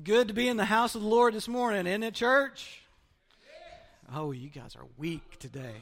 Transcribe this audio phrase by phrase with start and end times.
[0.00, 2.80] Good to be in the house of the Lord this morning, isn't it, church?
[4.12, 5.76] Oh, you guys are weak today.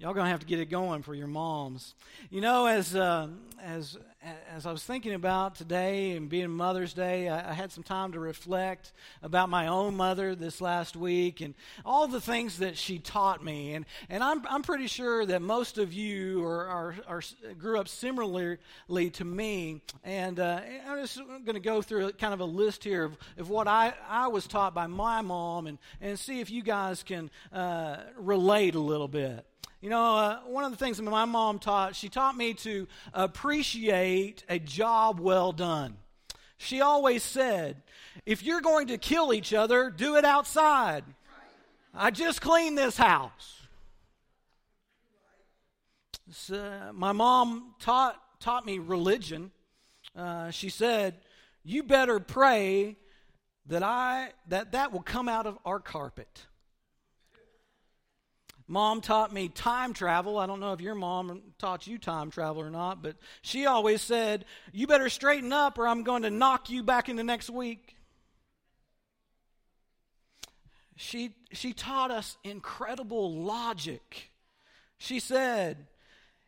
[0.00, 1.94] Y'all gonna have to get it going for your moms.
[2.30, 3.28] You know, as uh,
[3.62, 3.98] as
[4.54, 8.12] as I was thinking about today and being Mother's Day, I, I, had some time
[8.12, 8.92] to reflect
[9.22, 11.54] about my own mother this last week and
[11.86, 13.72] all the things that she taught me.
[13.74, 17.22] And, and I'm, I'm pretty sure that most of you are, are, are
[17.58, 18.58] grew up similarly
[19.12, 19.80] to me.
[20.04, 23.48] And uh, I'm just going to go through kind of a list here of, of
[23.48, 27.30] what I, I was taught by my mom and, and see if you guys can
[27.54, 29.46] uh, relate a little bit.
[29.80, 32.86] You know, uh, one of the things that my mom taught, she taught me to
[33.14, 35.96] appreciate a job well done.
[36.58, 37.82] She always said,
[38.26, 41.04] if you're going to kill each other, do it outside.
[41.94, 43.62] I just cleaned this house.
[46.30, 49.50] So, my mom taught, taught me religion.
[50.14, 51.14] Uh, she said,
[51.64, 52.96] you better pray
[53.66, 56.46] that I that that will come out of our carpet.
[58.70, 60.38] Mom taught me time travel.
[60.38, 64.00] I don't know if your mom taught you time travel or not, but she always
[64.00, 67.96] said, You better straighten up or I'm going to knock you back into next week.
[70.94, 74.30] She, she taught us incredible logic.
[74.98, 75.88] She said,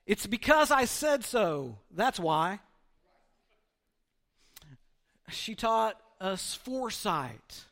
[0.07, 1.79] It's because I said so.
[1.91, 2.61] That's why.
[5.29, 7.65] She taught us foresight.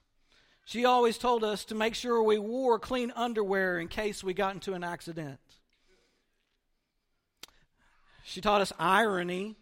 [0.70, 4.54] She always told us to make sure we wore clean underwear in case we got
[4.54, 5.40] into an accident.
[8.22, 9.56] She taught us irony.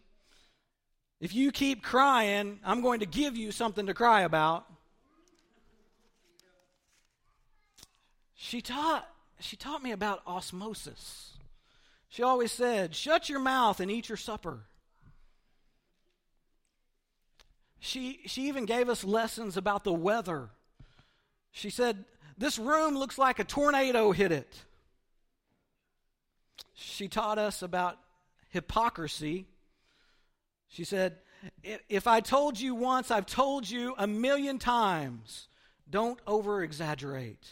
[1.19, 4.67] If you keep crying, I'm going to give you something to cry about.
[8.35, 11.39] She taught she taught me about osmosis.
[12.07, 14.67] She always said, "Shut your mouth and eat your supper."
[17.79, 20.51] She she even gave us lessons about the weather.
[21.51, 22.05] She said,
[22.37, 24.63] This room looks like a tornado hit it.
[26.73, 27.97] She taught us about
[28.49, 29.47] hypocrisy.
[30.67, 31.17] She said,
[31.89, 35.47] If I told you once, I've told you a million times.
[35.89, 37.47] Don't over exaggerate.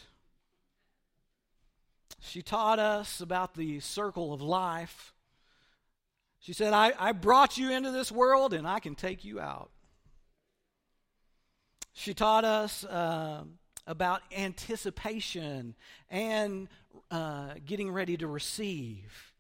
[2.20, 5.14] She taught us about the circle of life.
[6.40, 9.72] She said, I, I brought you into this world and I can take you out.
[11.94, 12.84] She taught us.
[12.84, 13.44] Uh,
[13.88, 15.74] about anticipation
[16.10, 16.68] and
[17.10, 19.34] uh, getting ready to receive.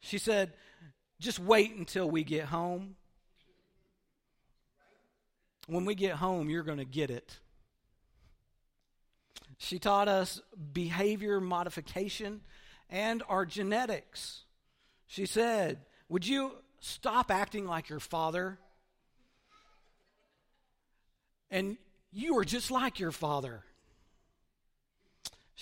[0.00, 0.52] She said,
[1.20, 2.96] just wait until we get home.
[5.68, 7.38] When we get home, you're going to get it.
[9.58, 10.40] She taught us
[10.72, 12.40] behavior modification
[12.90, 14.42] and our genetics.
[15.06, 18.58] She said, Would you stop acting like your father?
[21.48, 21.76] And
[22.12, 23.62] you are just like your father.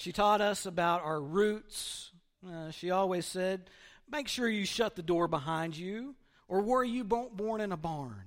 [0.01, 2.11] She taught us about our roots.
[2.43, 3.69] Uh, she always said,
[4.11, 6.15] make sure you shut the door behind you,
[6.49, 8.25] or were you born in a barn?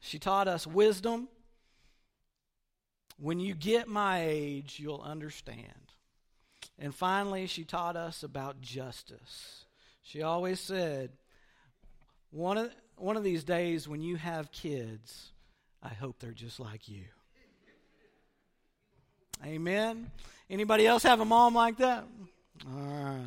[0.00, 1.28] She taught us wisdom.
[3.18, 5.92] When you get my age, you'll understand.
[6.76, 9.64] And finally, she taught us about justice.
[10.02, 11.10] She always said,
[12.32, 15.30] one of, one of these days when you have kids,
[15.80, 17.04] I hope they're just like you.
[19.44, 20.10] Amen.
[20.50, 22.04] Anybody else have a mom like that?
[22.66, 23.20] All right.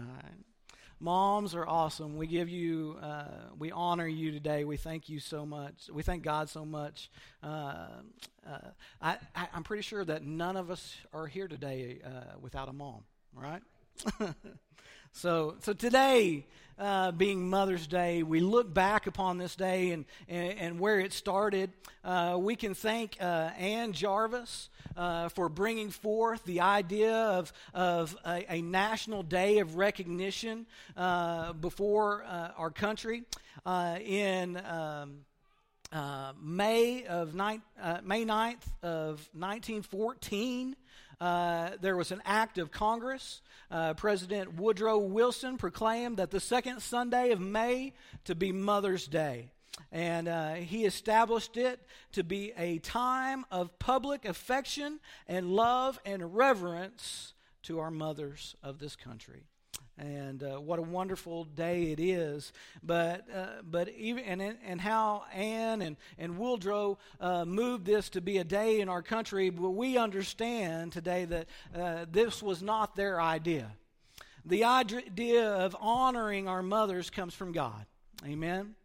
[0.99, 2.17] Moms are awesome.
[2.17, 3.25] We give you, uh,
[3.57, 4.63] we honor you today.
[4.63, 5.89] We thank you so much.
[5.91, 7.09] We thank God so much.
[7.41, 7.87] Uh,
[8.47, 8.57] uh,
[9.01, 9.17] I,
[9.53, 13.03] am pretty sure that none of us are here today uh, without a mom,
[13.33, 13.63] right?
[15.13, 16.45] so, so today,
[16.79, 21.13] uh, being Mother's Day, we look back upon this day and, and, and where it
[21.13, 21.69] started.
[22.03, 28.17] Uh, we can thank uh, Ann Jarvis uh, for bringing forth the idea of, of
[28.25, 30.65] a, a national day of recognition
[30.97, 33.23] uh, before uh, our country
[33.65, 34.57] in.
[34.57, 35.19] Um,
[36.41, 37.61] May of ni-
[38.03, 40.75] May 9th of 1914,
[41.23, 43.41] uh, there was an act of Congress.
[43.71, 47.93] Uh, President Woodrow Wilson proclaimed that the second Sunday of May
[48.25, 49.49] to be Mother's Day.
[49.89, 51.79] And uh, he established it
[52.11, 57.33] to be a time of public affection and love and reverence
[57.63, 59.43] to our mothers of this country
[59.97, 62.51] and uh, what a wonderful day it is.
[62.81, 68.21] But uh, but even and and how Ann and and Woodrow uh, moved this to
[68.21, 72.95] be a day in our country, but we understand today that uh, this was not
[72.95, 73.71] their idea.
[74.45, 77.85] The idea of honoring our mothers comes from God.
[78.25, 78.75] Amen.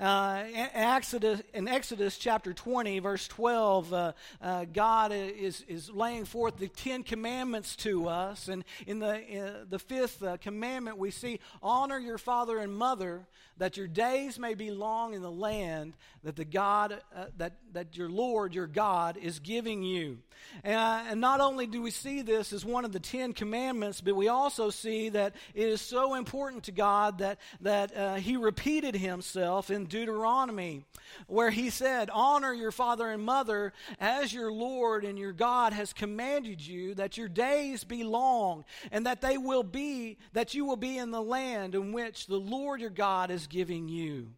[0.00, 6.24] Uh, in Exodus, in Exodus chapter 20, verse 12, uh, uh, God is, is laying
[6.24, 8.48] forth the Ten Commandments to us.
[8.48, 13.26] And in the, in the fifth uh, commandment, we see honor your father and mother,
[13.58, 15.94] that your days may be long in the land
[16.24, 20.18] that the God, uh, that, that your Lord, your God, is giving you.
[20.64, 24.16] Uh, and not only do we see this as one of the Ten Commandments, but
[24.16, 29.70] we also see that it is so important to God that, that He repeated Himself
[29.74, 30.84] in Deuteronomy,
[31.26, 35.92] where he said, Honor your father and mother as your Lord and your God has
[35.92, 40.76] commanded you, that your days be long, and that they will be, that you will
[40.76, 44.28] be in the land in which the Lord your God is giving you.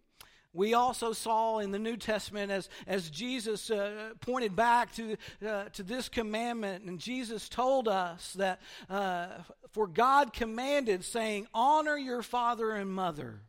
[0.57, 5.17] We also saw in the New Testament as, as Jesus uh, pointed back to,
[5.47, 9.27] uh, to this commandment, and Jesus told us that, uh,
[9.73, 13.43] for God commanded, saying, Honor your father and mother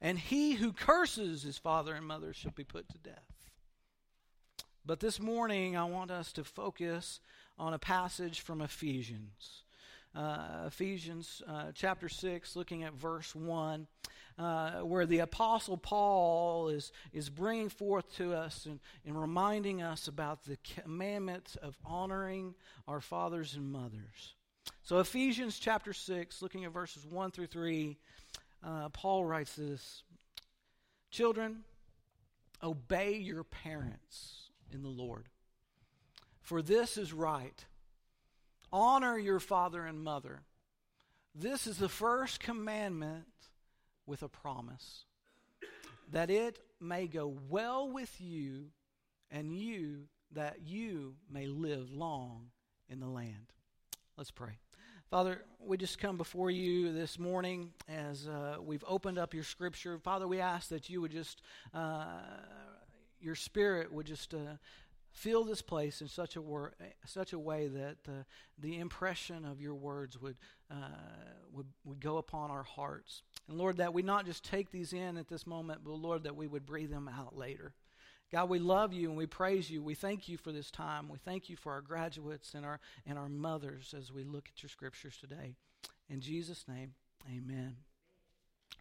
[0.00, 3.50] and he who curses his father and mother shall be put to death.
[4.86, 7.20] But this morning, I want us to focus
[7.58, 9.62] on a passage from Ephesians.
[10.14, 13.86] Uh, Ephesians uh, chapter 6, looking at verse 1,
[14.38, 20.06] uh, where the Apostle Paul is, is bringing forth to us and, and reminding us
[20.06, 22.54] about the commandments of honoring
[22.86, 24.34] our fathers and mothers.
[24.82, 27.96] So, Ephesians chapter 6, looking at verses 1 through 3,
[28.64, 30.02] uh, Paul writes this
[31.10, 31.64] Children,
[32.62, 35.28] obey your parents in the Lord,
[36.40, 37.64] for this is right.
[38.72, 40.42] Honor your father and mother.
[41.34, 43.26] This is the first commandment
[44.06, 45.04] with a promise
[46.10, 48.66] that it may go well with you
[49.30, 52.46] and you that you may live long
[52.88, 53.52] in the land.
[54.16, 54.58] Let's pray.
[55.14, 59.96] Father, we just come before you this morning as uh, we've opened up your scripture.
[59.96, 61.40] Father, we ask that you would just,
[61.72, 62.16] uh,
[63.20, 64.56] your spirit would just uh,
[65.12, 66.74] fill this place in such a, wor-
[67.06, 68.24] such a way that uh,
[68.58, 70.36] the impression of your words would,
[70.68, 70.88] uh,
[71.52, 73.22] would, would go upon our hearts.
[73.48, 76.34] And Lord, that we not just take these in at this moment, but Lord, that
[76.34, 77.72] we would breathe them out later.
[78.32, 79.82] God, we love you and we praise you.
[79.82, 81.08] We thank you for this time.
[81.08, 84.62] We thank you for our graduates and our and our mothers as we look at
[84.62, 85.54] your scriptures today.
[86.08, 86.94] In Jesus' name,
[87.28, 87.76] amen.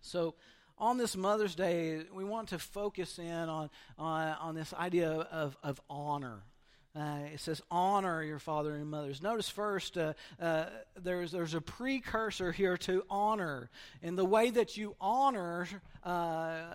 [0.01, 0.35] So
[0.77, 5.55] on this Mother's Day, we want to focus in on, on, on this idea of,
[5.63, 6.43] of honor.
[6.95, 9.21] Uh, it says, honor your father and mothers.
[9.21, 10.65] Notice first, uh, uh,
[10.95, 13.71] there's, there's a precursor here to honor.
[14.03, 15.67] In the way that you honor
[16.05, 16.65] uh, uh,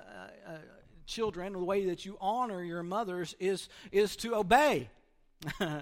[1.09, 4.89] children, the way that you honor your mothers is, is to obey.
[5.61, 5.81] uh,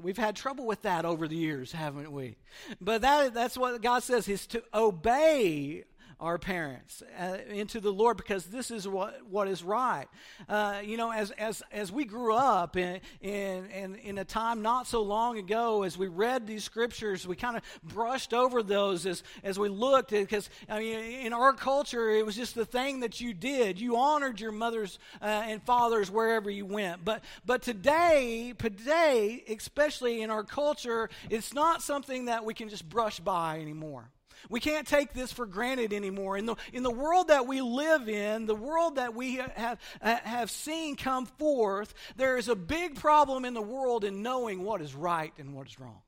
[0.00, 2.36] we've had trouble with that over the years, haven't we?
[2.80, 5.84] But that, that's what God says is to obey
[6.22, 10.06] our parents uh, into the Lord because this is what, what is right.
[10.48, 14.62] Uh, you know, as, as, as we grew up in, in, in, in, a time
[14.62, 19.04] not so long ago, as we read these scriptures, we kind of brushed over those
[19.04, 20.96] as, as we looked because, I mean,
[21.26, 23.80] in our culture, it was just the thing that you did.
[23.80, 27.04] You honored your mothers uh, and fathers wherever you went.
[27.04, 32.88] But, but today, today, especially in our culture, it's not something that we can just
[32.88, 34.08] brush by anymore.
[34.48, 36.36] We can't take this for granted anymore.
[36.36, 40.50] In the, in the world that we live in, the world that we have, have
[40.50, 44.94] seen come forth, there is a big problem in the world in knowing what is
[44.94, 46.02] right and what is wrong.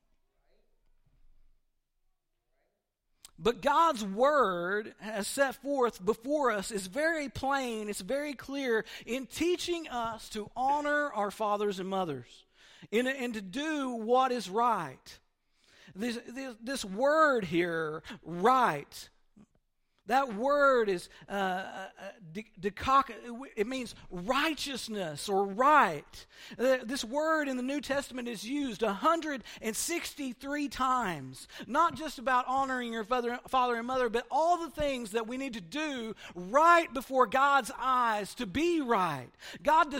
[3.38, 9.26] But God's word, as set forth before us, is very plain, it's very clear in
[9.26, 12.44] teaching us to honor our fathers and mothers
[12.92, 15.18] and, and to do what is right.
[15.94, 19.08] This, this, this word here, right,
[20.06, 22.40] that word is uh, uh, uh
[23.56, 26.26] it means righteousness or right.
[26.58, 32.92] Uh, this word in the New Testament is used 163 times, not just about honoring
[32.92, 33.38] your father,
[33.74, 38.34] and mother, but all the things that we need to do right before God's eyes
[38.34, 39.28] to be right.
[39.62, 39.94] God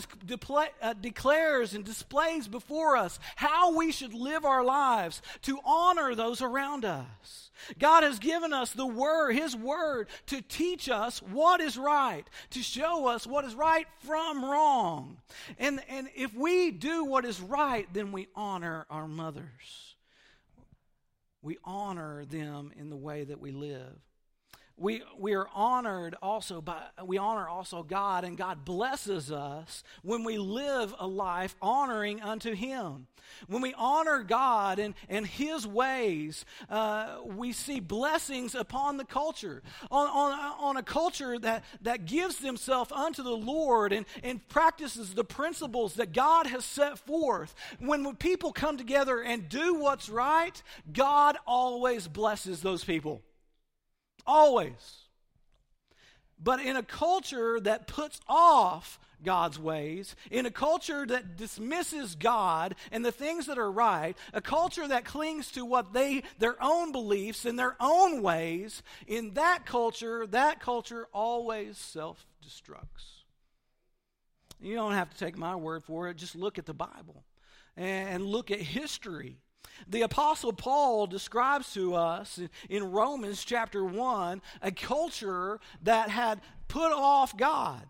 [0.83, 6.43] uh, declares and displays before us how we should live our lives to honor those
[6.43, 7.51] around us.
[7.79, 9.94] God has given us the Word, His Word,
[10.27, 15.19] to teach us what is right, to show us what is right from wrong.
[15.59, 19.95] And, and if we do what is right, then we honor our mothers.
[21.43, 24.01] We honor them in the way that we live.
[24.77, 30.25] We we are honored also by we honor also God and God blesses us when
[30.25, 33.07] we live a life honoring unto Him.
[33.47, 39.63] When we honor God and, and His ways, uh, we see blessings upon the culture.
[39.91, 45.15] On, on, on a culture that, that gives themselves unto the Lord and, and practices
[45.15, 47.55] the principles that God has set forth.
[47.79, 50.63] When, when people come together and do what's right,
[50.93, 53.23] God always blesses those people.
[54.27, 55.01] Always.
[56.43, 62.75] But in a culture that puts off God's ways, in a culture that dismisses God
[62.93, 66.93] and the things that are right, a culture that clings to what they their own
[66.93, 73.23] beliefs and their own ways, in that culture, that culture always self-destructs.
[74.61, 77.25] You don't have to take my word for it, just look at the Bible
[77.77, 79.39] and look at history.
[79.89, 86.93] The Apostle Paul describes to us in Romans chapter 1 a culture that had put
[86.93, 87.87] off God.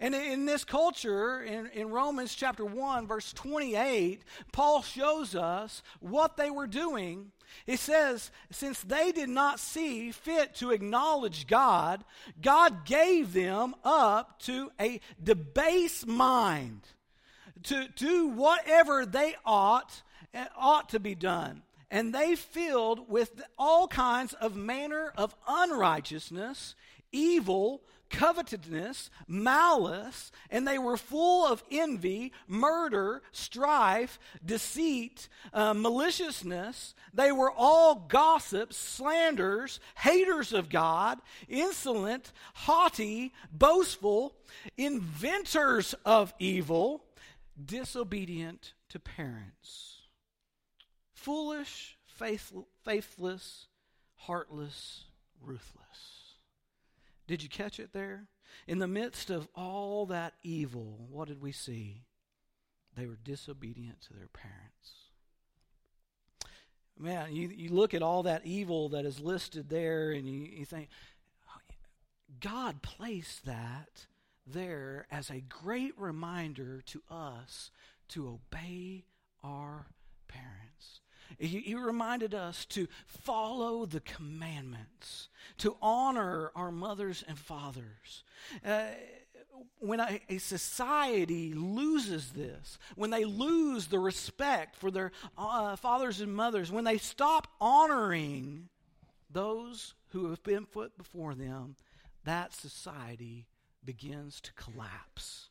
[0.00, 6.36] And in this culture, in, in, Romans chapter 1, verse 28, Paul shows us what
[6.36, 7.30] they were doing.
[7.66, 12.04] He says, Since they did not see fit to acknowledge God,
[12.40, 16.80] God gave them up to a debased mind
[17.64, 20.02] to do whatever they ought
[20.56, 21.62] ought to be done.
[21.90, 26.74] And they filled with all kinds of manner of unrighteousness,
[27.12, 36.94] evil, covetousness, malice, and they were full of envy, murder, strife, deceit, uh, maliciousness.
[37.12, 44.36] They were all gossips, slanders, haters of God, insolent, haughty, boastful,
[44.76, 47.04] inventors of evil,
[47.66, 49.91] disobedient to parents
[51.22, 52.52] foolish, faith,
[52.84, 53.66] faithless,
[54.14, 55.04] heartless,
[55.40, 56.36] ruthless.
[57.26, 58.28] Did you catch it there?
[58.66, 62.04] In the midst of all that evil, what did we see?
[62.96, 64.92] They were disobedient to their parents.
[66.98, 70.64] Man, you, you look at all that evil that is listed there and you, you
[70.64, 70.88] think,
[72.40, 74.06] God placed that
[74.46, 77.70] there as a great reminder to us
[78.08, 79.04] to obey
[79.42, 79.86] our.
[81.38, 88.24] He, he reminded us to follow the commandments, to honor our mothers and fathers.
[88.64, 88.84] Uh,
[89.78, 96.20] when a, a, society loses this, when they lose the respect for their uh, fathers
[96.20, 98.68] and mothers, when they stop honoring
[99.30, 101.76] those who have been put before them,
[102.24, 103.46] that society
[103.84, 105.48] begins to collapse.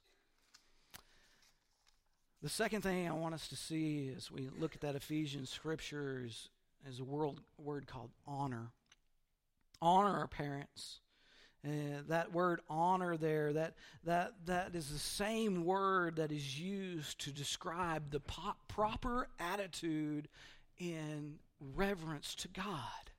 [2.42, 6.24] The second thing I want us to see as we look at that Ephesians scripture
[6.26, 6.50] is,
[7.00, 8.72] a world, word called honor.
[9.80, 11.02] Honor our parents.
[11.64, 17.20] Uh, that word honor there, that, that, that is the same word that is used
[17.20, 18.22] to describe the
[18.68, 20.28] proper attitude
[20.80, 21.36] in
[21.76, 23.12] reverence to God.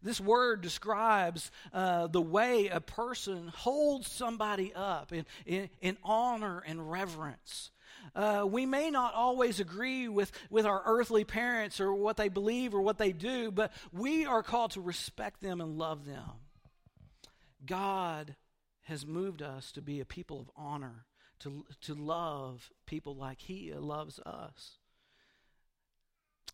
[0.00, 6.62] This word describes uh, the way a person holds somebody up in, in, in honor
[6.64, 7.72] and reverence.
[8.14, 12.74] Uh, we may not always agree with, with our earthly parents or what they believe
[12.74, 16.30] or what they do, but we are called to respect them and love them.
[17.64, 18.36] God
[18.82, 21.04] has moved us to be a people of honor,
[21.40, 24.78] to, to love people like He loves us.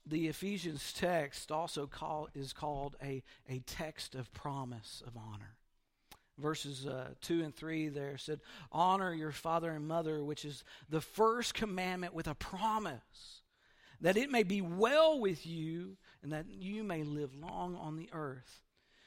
[0.06, 5.56] The Ephesians text also call, is called a, a text of promise of honor
[6.38, 8.40] verses uh, 2 and 3 there said,
[8.72, 13.42] Honor your father and mother, which is the first commandment with a promise,
[14.00, 18.08] that it may be well with you and that you may live long on the
[18.12, 18.63] earth.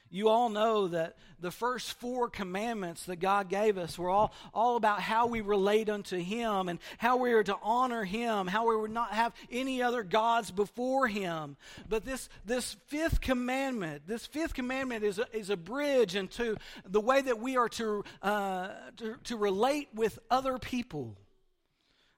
[0.09, 4.75] You all know that the first four commandments that God gave us were all, all
[4.77, 8.75] about how we relate unto Him and how we are to honor Him, how we
[8.75, 11.57] would not have any other gods before Him.
[11.89, 17.01] But this, this fifth commandment, this fifth commandment is a, is a bridge into the
[17.01, 21.17] way that we are to, uh, to, to relate with other people.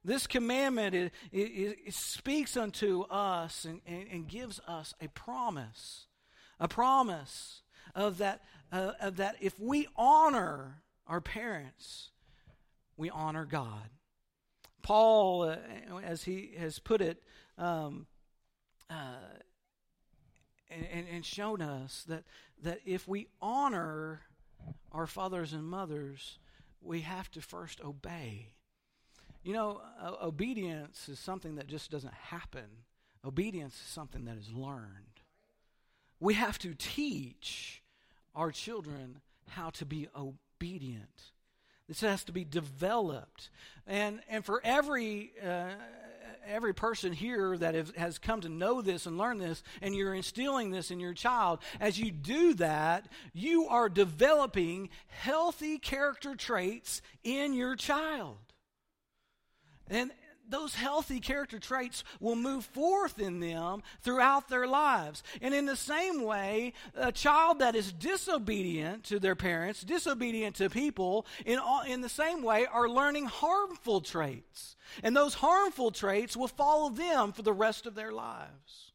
[0.05, 6.05] This commandment it, it, it speaks unto us and, and, and gives us a promise.
[6.60, 7.62] A promise
[7.96, 8.41] of that,
[8.72, 12.10] uh, of that if we honor our parents,
[12.98, 13.89] we honor God.
[14.81, 15.58] Paul, uh,
[16.03, 17.22] as he has put it,
[17.58, 18.08] um,
[18.89, 19.17] uh,
[20.69, 22.24] and, and shown us that,
[22.63, 24.22] that if we honor
[24.91, 26.38] our fathers and mothers,
[26.81, 28.53] we have to first obey.
[29.43, 29.81] You know,
[30.22, 32.65] obedience is something that just doesn't happen.
[33.25, 35.08] Obedience is something that is learned.
[36.19, 37.81] We have to teach
[38.35, 41.31] our children how to be obedient.
[41.88, 43.49] This has to be developed.
[43.88, 45.69] And, and for every, uh,
[46.45, 50.13] every person here that have, has come to know this and learn this, and you're
[50.13, 57.01] instilling this in your child, as you do that, you are developing healthy character traits
[57.23, 58.38] in your child.
[59.88, 60.11] And,
[60.50, 65.24] those healthy character traits will move forth in them throughout their lives.
[65.41, 70.70] And in the same way, a child that is disobedient to their parents, disobedient to
[70.70, 74.75] people, in, all, in the same way are learning harmful traits.
[75.03, 78.91] And those harmful traits will follow them for the rest of their lives.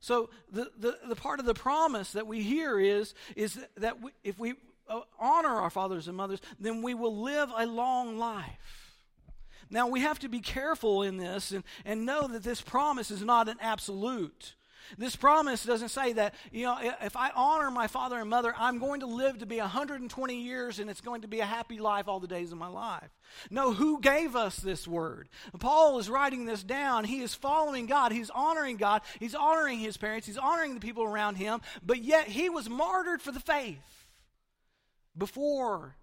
[0.00, 4.12] So the, the, the part of the promise that we hear is, is that we,
[4.22, 4.54] if we
[4.88, 8.85] uh, honor our fathers and mothers, then we will live a long life.
[9.70, 13.22] Now, we have to be careful in this and, and know that this promise is
[13.22, 14.54] not an absolute.
[14.98, 18.78] This promise doesn't say that, you know, if I honor my father and mother, I'm
[18.78, 22.08] going to live to be 120 years and it's going to be a happy life
[22.08, 23.10] all the days of my life.
[23.50, 25.28] No, who gave us this word?
[25.58, 27.04] Paul is writing this down.
[27.04, 28.12] He is following God.
[28.12, 29.02] He's honoring God.
[29.18, 30.26] He's honoring his parents.
[30.26, 31.60] He's honoring the people around him.
[31.84, 34.06] But yet he was martyred for the faith
[35.16, 35.96] before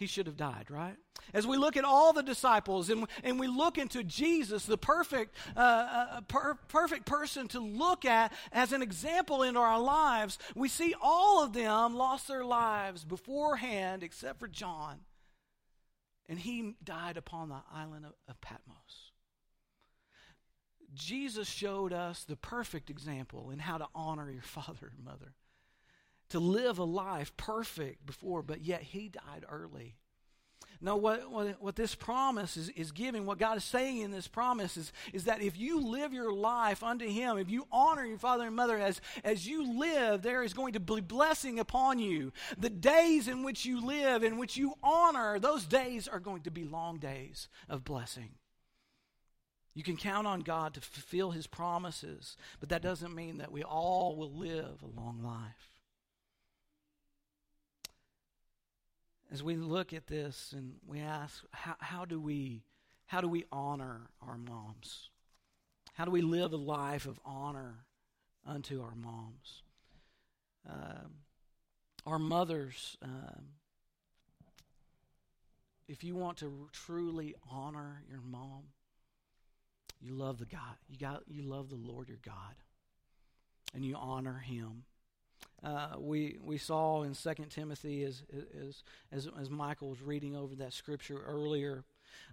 [0.00, 0.96] he should have died, right?
[1.34, 5.36] As we look at all the disciples and, and we look into Jesus, the perfect,
[5.54, 10.68] uh, uh, per, perfect person to look at as an example in our lives, we
[10.68, 15.00] see all of them lost their lives beforehand except for John.
[16.30, 19.12] And he died upon the island of, of Patmos.
[20.94, 25.34] Jesus showed us the perfect example in how to honor your father and mother
[26.30, 29.96] to live a life perfect before, but yet he died early.
[30.82, 34.26] Now, what, what, what, this promise is, is giving, what God is saying in this
[34.26, 38.16] promise is, is that if you live your life unto Him, if you honor your
[38.16, 42.32] father and mother as, as you live, there is going to be blessing upon you.
[42.56, 46.50] The days in which you live, in which you honor, those days are going to
[46.50, 48.30] be long days of blessing.
[49.74, 53.62] You can count on God to fulfill His promises, but that doesn't mean that we
[53.62, 55.69] all will live a long life.
[59.32, 62.62] As we look at this and we ask, how, how, do we
[63.06, 65.10] how do we honor our moms?
[65.94, 67.84] How do we live a life of honor
[68.46, 69.62] unto our moms?
[70.68, 71.14] Um,
[72.06, 73.46] our mothers, um,
[75.88, 78.62] if you want to truly honor your mom,
[80.00, 80.76] you love the God.
[80.88, 82.54] You got you love the Lord your God,
[83.74, 84.84] and you honor Him
[85.62, 88.22] uh, we we saw in Second Timothy as,
[88.66, 91.84] as as as Michael was reading over that scripture earlier.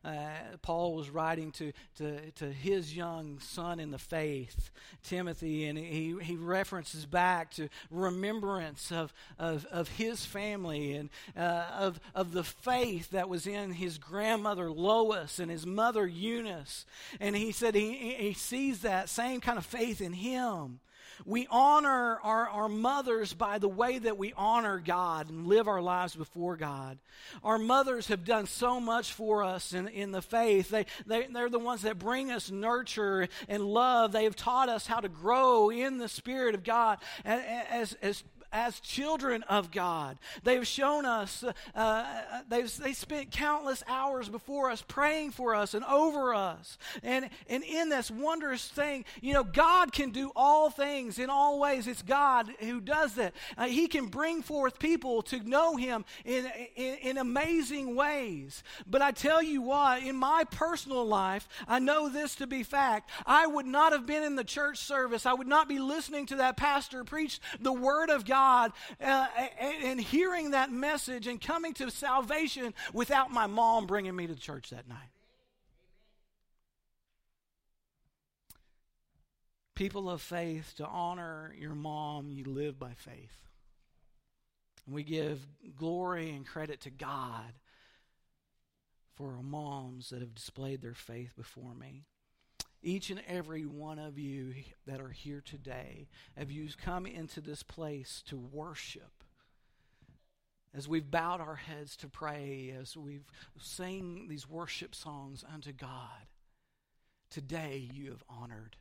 [0.06, 0.30] Uh,
[0.62, 4.70] Paul was writing to, to, to his young son in the faith,
[5.04, 11.66] Timothy, and he, he references back to remembrance of, of, of his family and uh,
[11.78, 16.86] of, of the faith that was in his grandmother Lois and his mother Eunice.
[17.20, 20.80] And he said he, he sees that same kind of faith in him.
[21.26, 25.82] We honor our, our mothers by the way that we honor God and live our
[25.82, 27.00] lives before God.
[27.44, 30.70] Our mothers have done so much for us in, in the faith.
[30.70, 34.12] They, they, they're the ones that bring us nurture and love.
[34.12, 38.24] They have taught us how to grow in the Spirit of God as, as, as
[38.82, 40.18] children of God.
[40.44, 41.44] They've shown us,
[41.76, 46.78] uh, they've they spent countless hours before us praying for us and over us.
[47.04, 51.60] And, and in this wondrous thing, you know, God can do all things in all
[51.60, 51.88] ways.
[51.88, 53.34] It's God who does that.
[53.58, 58.64] Uh, he can bring forth people to know Him in, in, in amazing ways.
[58.86, 63.10] But I tell you what, in my personal life, I know this to be fact.
[63.26, 66.38] I would not have been in the church service, I would not be listening to
[66.38, 68.72] that pastor preach the Word of God God
[69.02, 69.28] uh,
[69.60, 74.70] and hearing that message and coming to salvation without my mom bringing me to church
[74.70, 75.10] that night.
[79.74, 83.38] People of faith, to honor your mom, you live by faith.
[84.86, 85.40] And we give
[85.76, 87.54] glory and credit to God
[89.16, 92.06] for our moms that have displayed their faith before me
[92.82, 94.54] each and every one of you
[94.86, 99.24] that are here today, have you come into this place to worship,
[100.76, 103.26] as we've bowed our heads to pray, as we've
[103.60, 106.28] sang these worship songs unto God,
[107.30, 108.76] today you have honored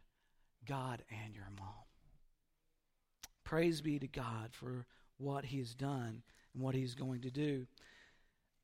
[0.66, 1.86] God and your mom.
[3.44, 4.86] Praise be to God for
[5.18, 7.66] what He has done and what He's going to do.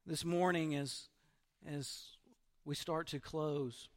[0.05, 1.09] This morning, as,
[1.67, 2.17] as
[2.65, 3.89] we start to close,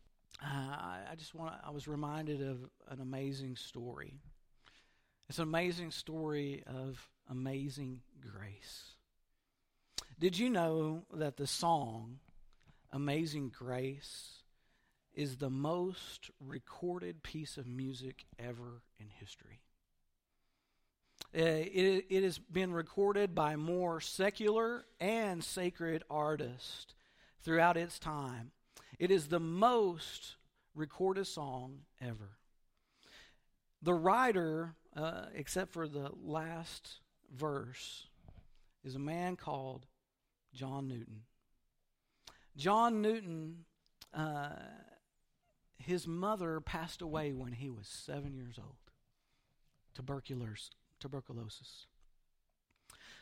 [0.41, 2.57] I just want I was reminded of
[2.89, 4.19] an amazing story.
[5.29, 8.83] It's an amazing story of Amazing Grace.
[10.19, 12.19] Did you know that the song
[12.91, 14.43] Amazing Grace
[15.13, 19.61] is the most recorded piece of music ever in history?
[21.35, 26.93] Uh, it, it has been recorded by more secular and sacred artists
[27.41, 28.51] throughout its time.
[28.97, 30.35] It is the most
[30.73, 32.37] recorded song ever.
[33.81, 36.99] The writer, uh, except for the last
[37.33, 38.07] verse,
[38.83, 39.85] is a man called
[40.53, 41.21] John Newton.
[42.55, 43.65] John Newton,
[44.13, 44.51] uh,
[45.77, 48.75] his mother passed away when he was seven years old.
[49.93, 50.71] Tuberculosis.
[50.99, 51.85] tuberculosis.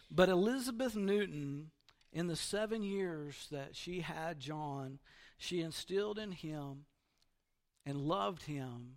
[0.09, 1.71] But Elizabeth Newton,
[2.11, 4.99] in the seven years that she had John,
[5.43, 6.85] she instilled in him
[7.85, 8.95] and loved him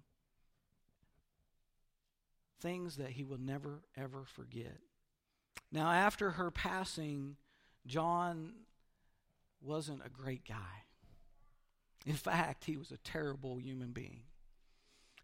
[2.61, 4.79] things that he will never, ever forget.
[5.73, 7.37] Now, after her passing,
[7.85, 8.53] John
[9.61, 10.85] wasn't a great guy.
[12.07, 14.23] In fact, he was a terrible human being.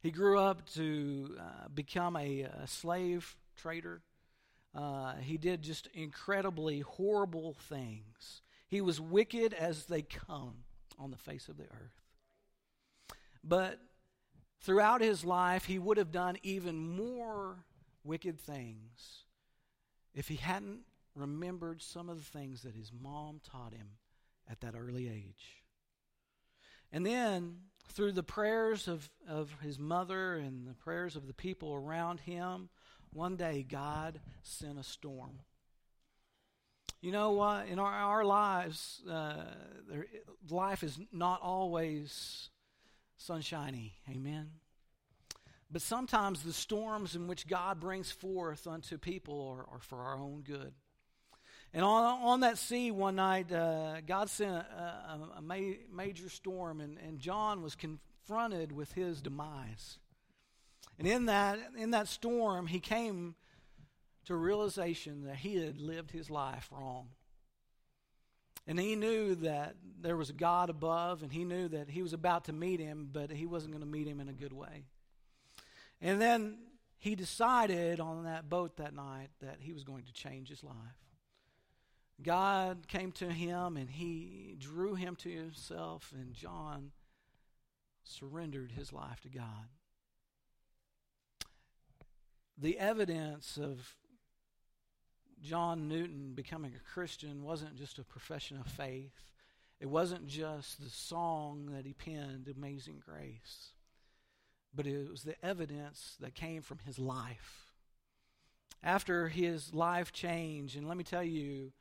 [0.03, 4.03] He grew up to uh, become a, a, slave trader.
[4.75, 8.43] Uh, he did just incredibly horrible things.
[8.67, 10.65] He was wicked as they come
[10.99, 12.03] on the face of the earth.
[13.45, 13.81] But
[14.61, 17.65] throughout his life, he would have done even more
[18.05, 19.25] wicked things
[20.15, 20.81] if he hadn't
[21.15, 23.89] remembered some of the things that his mom taught him
[24.51, 25.63] at that early age.
[26.93, 27.57] And then,
[27.89, 32.69] through the prayers of, of his mother and the prayers of the people around him,
[33.13, 35.41] one day God sent a storm.
[37.03, 37.67] You know what?
[37.67, 39.43] In our, our lives, uh,
[39.91, 40.07] there,
[40.49, 42.49] life is not always
[43.17, 43.95] sunshiny.
[44.09, 44.51] Amen.
[45.69, 50.17] But sometimes the storms in which God brings forth unto people are, are for our
[50.17, 50.73] own good.
[51.75, 56.29] And on, on that sea one night, uh, God sent a, a, a ma- major
[56.29, 59.99] storm, and, and John was confronted with his demise.
[61.01, 63.35] And in that, in that storm, he came
[64.27, 67.09] to realization that he had lived his life wrong.
[68.67, 72.13] And he knew that there was a God above, and he knew that he was
[72.13, 74.85] about to meet him, but he wasn't going to meet him in a good way.
[76.01, 76.59] And then
[76.99, 80.75] he decided on that boat that night that he was going to change his life.
[82.23, 86.93] God came to him and he drew him to himself, and John
[88.05, 89.69] surrendered his life to God.
[92.57, 93.97] The evidence of
[95.43, 99.13] John Newton becoming a Christian wasn't just a profession of faith.
[99.81, 103.73] It wasn't just the song that he penned, Amazing Grace,
[104.73, 107.73] but it was the evidence that came from his life.
[108.85, 111.73] After his life changed, and let me tell you,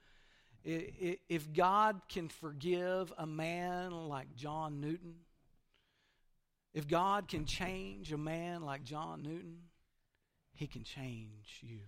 [0.63, 5.15] if God can forgive a man like John Newton,
[6.73, 9.57] if God can change a man like John Newton,
[10.53, 11.81] he can change you.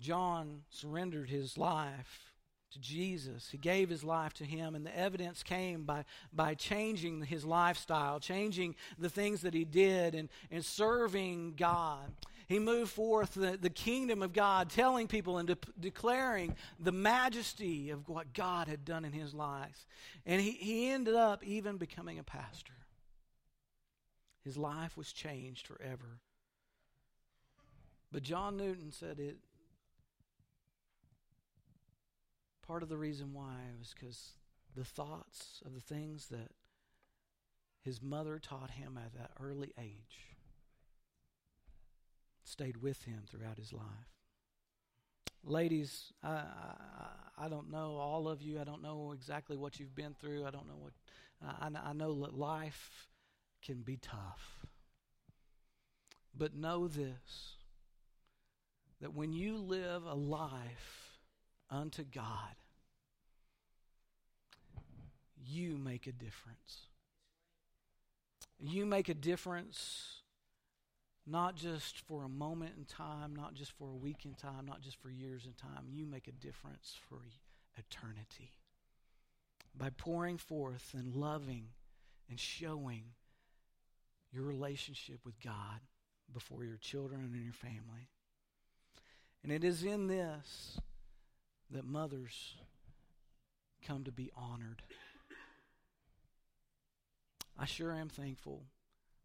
[0.00, 2.32] John surrendered his life
[2.72, 3.48] to Jesus.
[3.50, 8.18] He gave his life to him, and the evidence came by, by changing his lifestyle,
[8.18, 12.12] changing the things that he did, and, and serving God.
[12.48, 17.90] He moved forth the, the kingdom of God, telling people and de- declaring the majesty
[17.90, 19.86] of what God had done in his life.
[20.26, 22.72] And he, he ended up even becoming a pastor.
[24.44, 26.18] His life was changed forever.
[28.10, 29.36] But John Newton said it
[32.72, 34.32] part of the reason why was because
[34.74, 36.52] the thoughts of the things that
[37.82, 40.38] his mother taught him at that early age
[42.44, 43.84] stayed with him throughout his life.
[45.44, 46.44] Ladies, I, I,
[47.36, 48.58] I, don't know all of you.
[48.58, 50.46] I don't know exactly what you've been through.
[50.46, 50.94] I don't know what.
[51.46, 53.06] I, I know that life
[53.62, 54.64] can be tough.
[56.34, 57.56] But know this
[59.02, 61.18] that when you live a life
[61.68, 62.54] unto God,
[65.44, 66.86] you make a difference.
[68.58, 70.22] You make a difference
[71.26, 74.80] not just for a moment in time, not just for a week in time, not
[74.80, 75.86] just for years in time.
[75.88, 77.18] You make a difference for
[77.76, 78.50] eternity
[79.76, 81.68] by pouring forth and loving
[82.28, 83.04] and showing
[84.32, 85.80] your relationship with God
[86.32, 88.08] before your children and your family.
[89.42, 90.78] And it is in this
[91.70, 92.54] that mothers
[93.86, 94.82] come to be honored.
[97.62, 98.64] I sure am thankful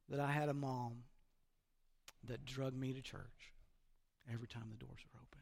[0.09, 1.05] that I had a mom
[2.27, 3.53] that drug me to church.
[4.31, 5.41] every time the doors were open.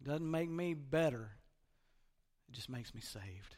[0.00, 1.30] It doesn't make me better,
[2.48, 3.56] it just makes me saved.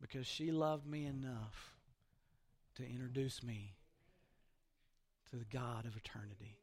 [0.00, 1.74] Because she loved me enough
[2.76, 3.74] to introduce me
[5.30, 6.58] to the God of eternity.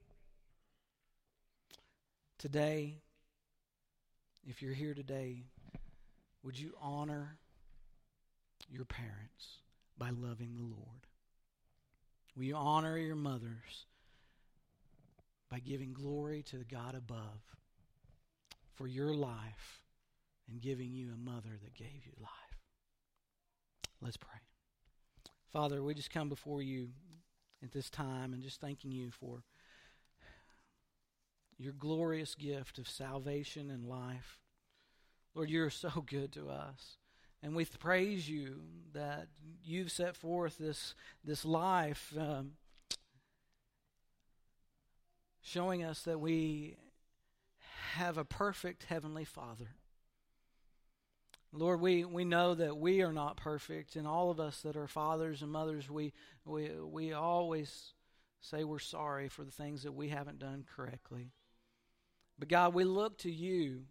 [2.37, 3.01] Today,
[4.47, 5.43] if you're here today,
[6.43, 7.37] would you honor
[8.69, 9.59] your parents
[9.97, 11.07] by loving the Lord?
[12.35, 13.85] Will you honor your mothers
[15.49, 17.55] by giving glory to the God above
[18.75, 19.81] for your life
[20.49, 22.31] and giving you a mother that gave you life?
[24.01, 24.39] Let's pray.
[25.51, 26.89] Father, we just come before you
[27.63, 29.43] at this time and just thanking you for
[31.57, 34.39] your glorious gift of salvation and life.
[35.33, 36.97] Lord, you're so good to us.
[37.43, 38.61] And we praise you
[38.93, 39.27] that
[39.63, 42.53] you've set forth this, this life, um,
[45.41, 46.75] showing us that we
[47.93, 49.75] have a perfect Heavenly Father.
[51.53, 54.87] Lord, we, we know that we are not perfect, and all of us that are
[54.87, 57.93] fathers and mothers, we, we, we always
[58.41, 61.31] say we're sorry for the things that we haven't done correctly.
[62.37, 63.83] But God, we look to you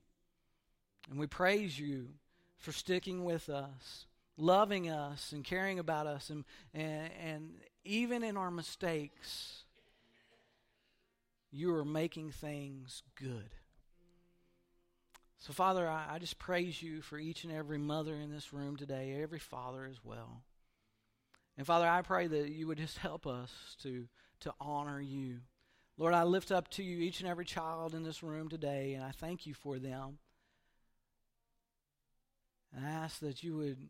[1.10, 2.10] and we praise you
[2.58, 6.30] for sticking with us, loving us, and caring about us.
[6.30, 7.50] And, and, and
[7.84, 9.64] even in our mistakes,
[11.50, 13.50] you are making things good.
[15.38, 18.76] So, Father, I, I, just praise you for each and every mother in this room
[18.76, 20.42] today, every father as well.
[21.56, 23.50] And, Father, I pray that you would just help us
[23.82, 24.08] to,
[24.40, 25.38] to honor you.
[25.98, 29.04] Lord, I lift up to you each and every child in this room today, and
[29.04, 30.18] I thank you for them.
[32.74, 33.88] And I ask that you would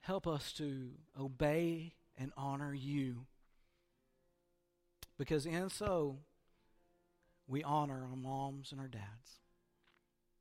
[0.00, 3.26] help us to obey and honor you.
[5.18, 6.18] Because in so,
[7.46, 9.40] we honor our moms and our dads.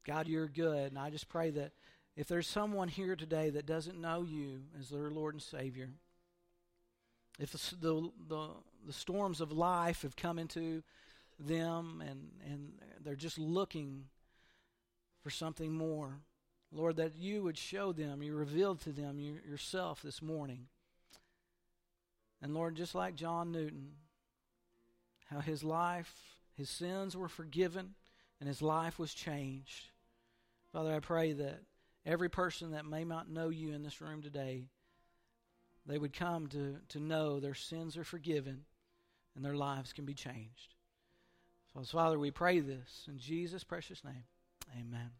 [0.06, 0.92] God, you're good.
[0.92, 1.72] And I just pray that
[2.16, 5.90] if there's someone here today that doesn't know you as their Lord and Savior,
[7.40, 8.50] if the, the,
[8.86, 10.82] the, storms of life have come into
[11.40, 12.72] them and, and
[13.04, 14.06] they're just looking
[15.22, 16.22] for something more,
[16.72, 20.68] Lord, that you would show them, you revealed to them you, yourself this morning.
[22.42, 23.94] And Lord, just like John Newton,
[25.30, 26.14] how his life,
[26.56, 27.96] his sins were forgiven,
[28.40, 29.88] and his life was changed.
[30.72, 31.62] Father, I pray that
[32.06, 34.66] every person that may not know you in this room today,
[35.86, 38.66] they would come to, to know their sins are forgiven
[39.36, 40.76] and their lives can be changed.
[41.74, 44.24] So, Father, we pray this in Jesus' precious name.
[44.78, 45.12] Amen.